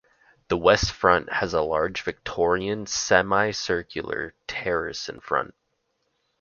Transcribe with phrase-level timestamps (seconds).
[0.47, 5.53] The west front has a large Victorian semi-circular terrace in front.